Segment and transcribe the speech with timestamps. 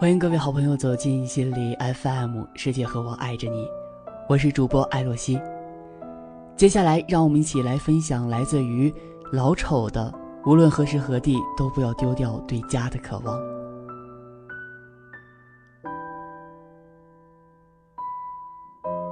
[0.00, 3.68] 欢迎各位好朋友走进心理 FM，世界和我爱着你，
[4.30, 5.38] 我是主播艾洛西。
[6.56, 8.90] 接下来，让我们一起来分享来自于
[9.30, 10.10] 老丑的
[10.46, 13.38] “无论何时何地，都不要丢掉对家的渴望”。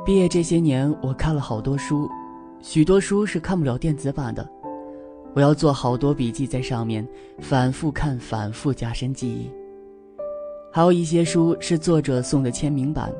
[0.07, 2.09] 毕业这些年，我看了好多书，
[2.63, 4.51] 许多书是看不了电子版的，
[5.35, 7.07] 我要做好多笔记在上面，
[7.41, 9.53] 反复看，反复加深记忆。
[10.79, 13.13] 还有一些书是作者送的签名版，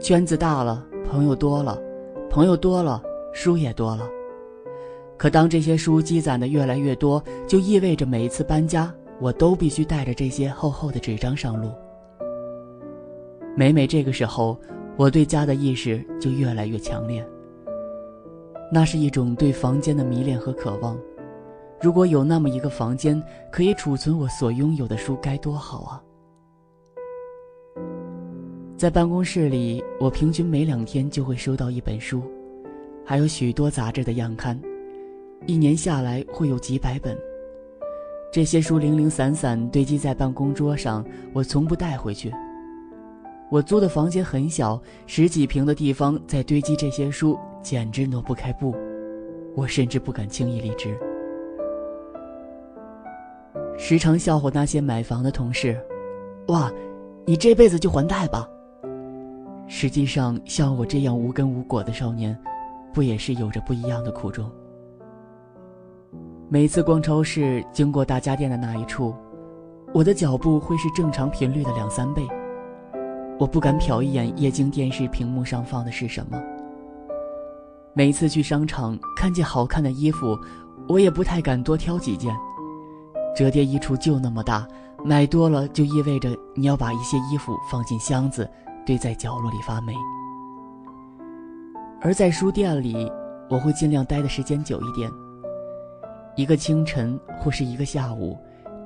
[0.00, 1.80] 圈子大了，朋友多了，
[2.28, 3.00] 朋友多了，
[3.32, 4.04] 书也多了。
[5.16, 11.70] 可当这些书积攒的越来越多，就意味着每一次搬家，我都必须带着这些厚厚的纸张上路。
[13.56, 14.58] 每每这个时候，
[14.96, 17.24] 我对家的意识就越来越强烈。
[18.72, 20.98] 那是一种对房间的迷恋和渴望。
[21.80, 23.22] 如果有那么一个房间
[23.52, 26.02] 可以储存我所拥有的书，该多好啊！
[28.82, 32.20] 在办公室里，我平均每两天就会收到一本书，
[33.06, 34.60] 还有许多杂志的样刊，
[35.46, 37.16] 一年下来会有几百本。
[38.32, 42.32] 这些书零零散散堆积在办公桌上，我从不带回去。
[43.52, 48.74] 我租的房间很小，十几平的地方在堆积这些书，简直挪不开步。
[49.54, 50.92] 我甚至不敢轻易离职。
[53.78, 55.80] 时常笑话那些买房的同事
[56.48, 56.68] ：“哇，
[57.24, 58.44] 你这辈子就还贷吧。”
[59.74, 62.38] 实际上，像我这样无根无果的少年，
[62.92, 64.48] 不也是有着不一样的苦衷？
[66.50, 69.14] 每次逛超市，经过大家电的那一处，
[69.94, 72.22] 我的脚步会是正常频率的两三倍。
[73.38, 76.38] 我不敢瞟一眼液晶电视屏幕上放的是什么。
[77.94, 80.38] 每次去商场看见好看的衣服，
[80.86, 82.36] 我也不太敢多挑几件。
[83.34, 84.68] 折叠衣橱就那么大，
[85.02, 88.46] 买多了就意味着你要把一些衣服放进箱子。
[88.84, 89.94] 堆在角落里发霉。
[92.00, 93.10] 而在书店里，
[93.48, 95.10] 我会尽量待的时间久一点。
[96.34, 98.38] 一个清晨或是一个下午，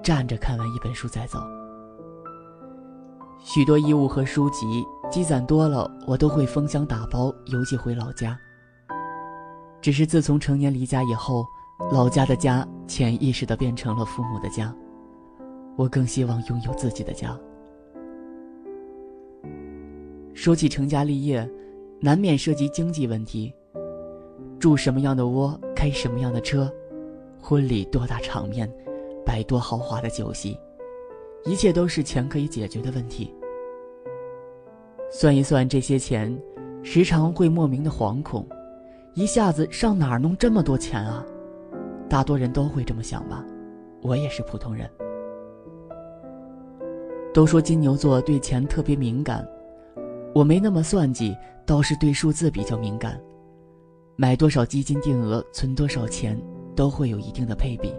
[0.03, 1.39] 站着看完一本书再走。
[3.39, 8.37] 许多衣物和书籍积攒多了，我都会封箱打包邮寄回老家。
[9.81, 11.47] 只是自从成年离家以后，
[11.93, 14.75] 老家的家潜意识的变成了父母的家，
[15.77, 17.39] 我更希望拥有自己的家。
[20.37, 21.51] 说起成家立业，
[21.99, 23.51] 难免涉及经济问题。
[24.61, 26.71] 住什么样的窝，开什么样的车，
[27.41, 28.71] 婚礼多大场面，
[29.25, 30.61] 摆多豪华的酒席，
[31.47, 33.35] 一切都是钱可以解决的问题。
[35.11, 36.39] 算一算这些钱，
[36.83, 38.47] 时常会莫名的惶恐，
[39.15, 41.25] 一下子上哪儿弄这么多钱啊？
[42.11, 43.43] 大多人都会这么想吧，
[44.03, 44.89] 我也是普通人。
[47.33, 49.47] 都说金牛座对钱特别敏感。
[50.37, 53.19] 我没那么算计，倒是对数字比较敏感。
[54.17, 56.39] 买多少基金定额，存多少钱，
[56.75, 57.91] 都会有一定的配比。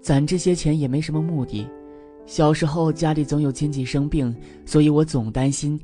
[0.00, 1.68] 攒这些钱也没什么目的。
[2.24, 4.34] 小时候家里总有亲戚生病，
[4.64, 5.80] 所以我总担心，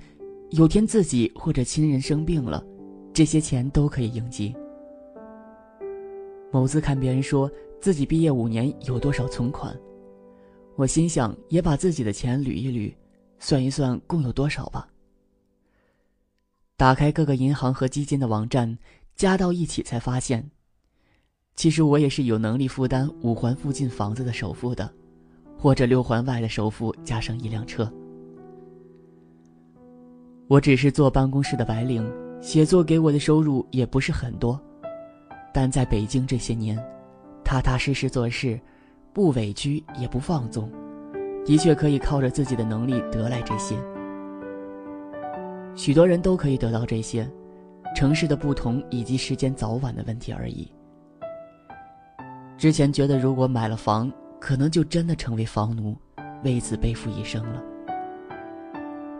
[0.50, 2.60] 有天自己或者亲人生病了，
[3.12, 4.52] 这些钱都可以应急。
[6.50, 7.48] 某次看别人说
[7.80, 9.78] 自己毕业五年有多少存款，
[10.74, 12.92] 我心想也把自己的钱捋一捋。
[13.42, 14.88] 算一算共有多少吧。
[16.76, 18.78] 打开各个银行和基金的网站，
[19.16, 20.48] 加到一起才发现，
[21.56, 24.88] 其实我也是有能力负担五环附近房子的首付的，
[25.58, 27.92] 或者六环外的首付加上一辆车。
[30.46, 32.08] 我只是坐办公室的白领，
[32.40, 34.58] 写作给我的收入也不是很多，
[35.52, 36.78] 但在北京这些年，
[37.42, 38.58] 踏踏实实做事，
[39.12, 40.70] 不委屈也不放纵。
[41.44, 43.76] 的确可以靠着自己的能力得来这些。
[45.74, 47.28] 许多人都可以得到这些，
[47.96, 50.70] 城市的不同以及时间早晚的问题而已。
[52.56, 55.96] 之前觉得如果买了房，可能就真的成为房奴，
[56.44, 57.62] 为此背负一生了。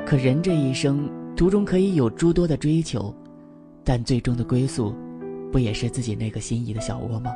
[0.07, 3.13] 可人这一生途中可以有诸多的追求，
[3.83, 4.95] 但最终的归宿，
[5.51, 7.33] 不也是自己那个心仪的小窝吗？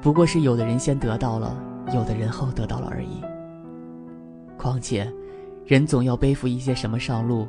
[0.00, 1.60] 不过是有的人先得到了，
[1.92, 3.20] 有的人后得到了而已。
[4.66, 5.08] 况且，
[5.64, 7.46] 人总要背负一些什么上路，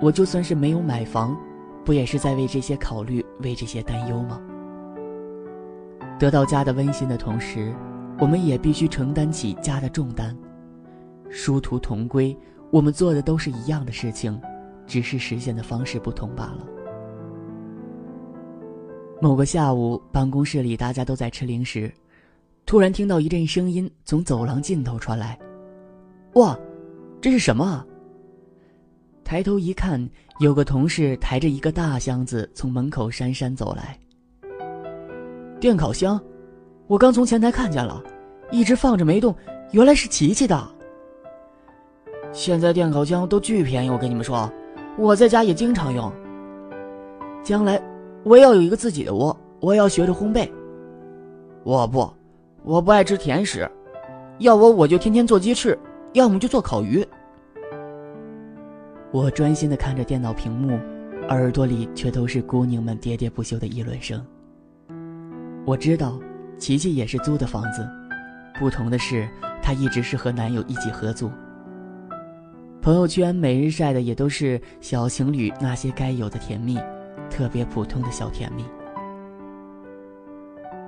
[0.00, 1.36] 我就算是没有买房，
[1.84, 4.40] 不也是在为这些考虑，为这些担忧吗？
[6.16, 7.74] 得到家的温馨的同时，
[8.20, 10.32] 我们也必须承担起家的重担。
[11.28, 12.36] 殊途同归，
[12.70, 14.40] 我们做的都是一样的事情，
[14.86, 16.64] 只是实现的方式不同罢了。
[19.20, 21.92] 某个下午，办公室里大家都在吃零食，
[22.64, 25.36] 突然听到一阵声音从走廊尽头传来。
[26.34, 26.58] 哇，
[27.20, 27.86] 这是什么啊？
[29.22, 30.08] 抬头一看，
[30.40, 33.98] 有个同事抬着一个大箱子从门口姗姗走来。
[35.60, 36.20] 电烤箱，
[36.88, 38.02] 我刚从前台看见了，
[38.50, 39.34] 一直放着没动，
[39.70, 40.68] 原来是琪琪的。
[42.32, 44.50] 现在电烤箱都巨便宜，我跟你们说，
[44.98, 46.12] 我在家也经常用。
[47.44, 47.80] 将来
[48.24, 50.50] 我也要有一个自己的窝，我也要学着烘焙。
[51.62, 52.12] 我不，
[52.64, 53.70] 我不爱吃甜食，
[54.38, 55.78] 要我我就天天做鸡翅，
[56.14, 57.04] 要么就做烤鱼。
[59.10, 60.78] 我专心的看着电脑屏幕，
[61.28, 64.24] 耳朵里却都是姑娘们喋喋不休的议论声。
[65.66, 66.20] 我知道，
[66.56, 67.84] 琪琪也是租的房子，
[68.60, 69.28] 不同的是，
[69.60, 71.28] 她一直是和男友一起合租。
[72.80, 76.78] 朋友圈每日晒的也都是小情侣那些该有的甜蜜，
[77.28, 78.64] 特别普通的小甜蜜。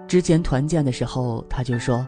[0.06, 2.06] 之前团建的时候，他就说，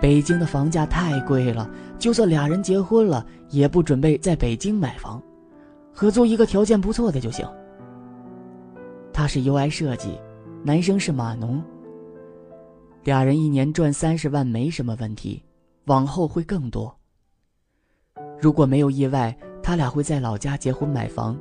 [0.00, 5.22] 北京的房价太贵了，就算俩人结婚了，也不准备在北京买房。
[5.92, 7.46] 合租一个条件不错的就行。
[9.12, 10.20] 他是 UI 设计，
[10.62, 11.62] 男生是码农。
[13.04, 15.42] 俩人一年赚三十万没什么问题，
[15.86, 16.94] 往后会更多。
[18.38, 21.38] 如果没有意外，他俩会在老家结婚买房，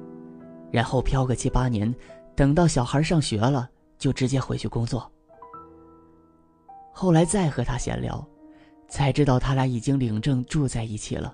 [0.71, 1.93] 然后漂个七八年，
[2.35, 5.11] 等到小孩上学了就直接回去工作。
[6.93, 8.25] 后来再和他闲聊，
[8.87, 11.33] 才知道他俩已经领证住在一起了。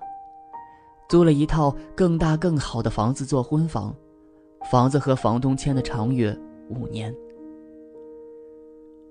[1.08, 3.94] 租了一套更大更好的房子做婚房，
[4.70, 6.36] 房子和房东签的长约
[6.68, 7.14] 五年。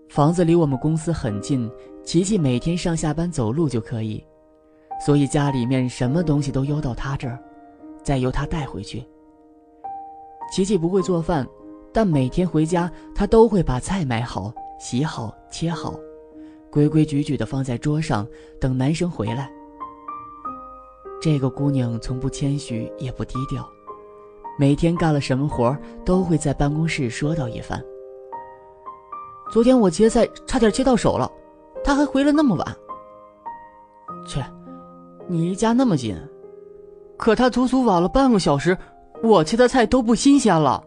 [0.10, 1.72] 房子离我们公司很近，
[2.04, 4.24] 琪琪每天上下班走路就可以，
[5.06, 7.40] 所以家里面什么东西都邮到他这儿，
[8.04, 9.06] 再由他带回去。
[10.52, 11.48] 琪琪不会做饭，
[11.94, 15.94] 但每天回家他都会把菜买好、洗好、切好，
[16.72, 18.26] 规规矩矩的放在桌上，
[18.60, 19.52] 等男生回来。
[21.22, 23.68] 这个姑娘从不谦虚，也不低调，
[24.58, 27.84] 每天干了什么活都会在办公室说道一番。
[29.52, 31.30] 昨天我切菜差点切到手了，
[31.84, 32.78] 她还回来那么晚。
[34.26, 34.42] 切，
[35.28, 36.16] 你离家那么近，
[37.18, 38.76] 可她足足晚了半个小时，
[39.22, 40.82] 我切的菜都不新鲜了。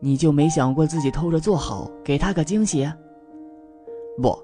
[0.00, 2.90] 你就没想过自己偷着做好，给她个惊喜？
[4.20, 4.38] 不，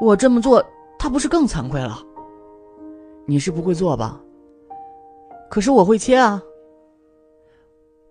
[0.00, 0.64] 我这么做，
[0.98, 1.98] 他不是更惭愧了？
[3.26, 4.20] 你是不会做吧？
[5.50, 6.42] 可是我会切啊。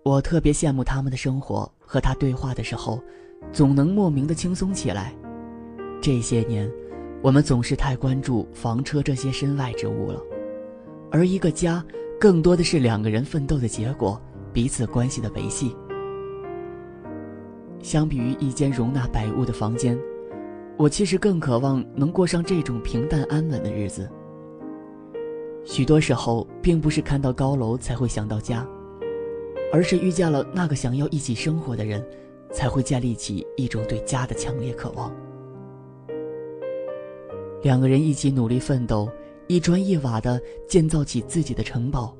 [0.04, 3.00] 我特别羡慕他们的生活，和他对话的时候，
[3.52, 5.14] 总能莫名的轻松起来。
[6.00, 6.68] 这些年，
[7.22, 10.20] 我们总是太关注房车这些身外之物了，
[11.10, 11.84] 而一个家，
[12.18, 14.20] 更多的是两个人奋斗的结果，
[14.52, 15.76] 彼此关系的维系。
[17.80, 19.98] 相比于一间容纳百物的房间，
[20.76, 24.10] 我其实更渴望能过上这种平淡安稳的日子。
[25.64, 28.66] 许多时候，并不是看到高楼才会想到家，
[29.72, 32.04] 而是遇见了那个想要一起生活的人，
[32.50, 35.14] 才会建立起一种对家的强烈渴望。
[37.62, 39.08] 两个人一起努力奋斗，
[39.46, 42.12] 一砖一瓦的建造起自己的城堡，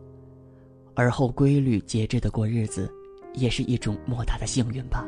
[0.94, 2.88] 而后规律节制的过日子，
[3.35, 5.04] 也是一种莫大的幸运吧。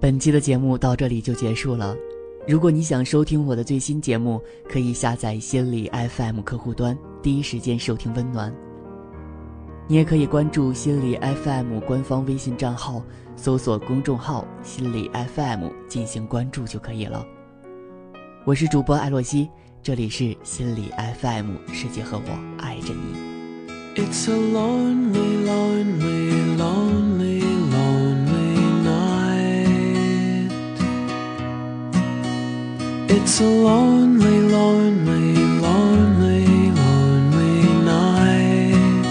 [0.00, 1.96] 本期的节目到这里就结束了。
[2.46, 4.40] 如果你想收听我的最新节目，
[4.70, 8.54] 可以下载心理 FM 客户端，第一时间收听温暖。
[9.88, 13.02] 你也可以关注心理 FM 官方微信账号，
[13.34, 17.26] 搜索公众号“心理 FM” 进行关注就可以了。
[18.44, 19.50] 我是主播艾洛西，
[19.82, 24.00] 这里是心理 FM，世界和我爱着你。
[24.00, 27.07] It's a lonely, lonely, lonely.
[33.30, 39.04] It's a lonely, lonely, lonely, lonely night.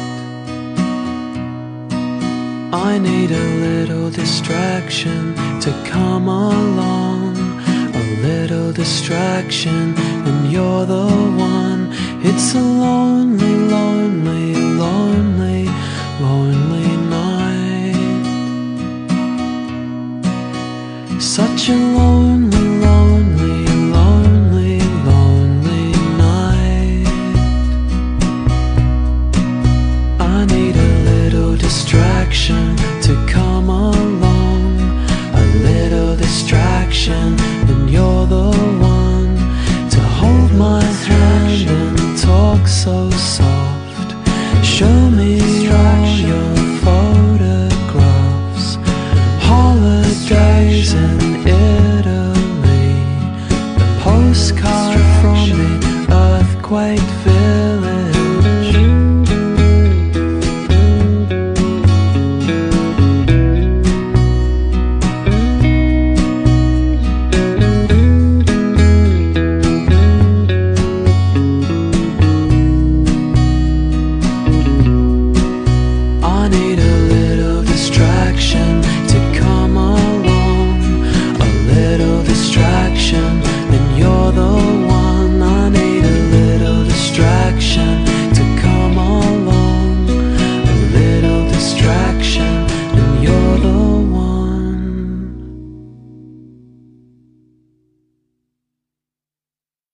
[2.73, 7.37] I need a little distraction to come along.
[7.93, 9.93] A little distraction,
[10.27, 11.91] and you're the one.
[12.23, 15.69] It's a lonely, lonely, lonely,
[16.19, 18.23] lonely night.
[21.21, 22.26] Such a lonely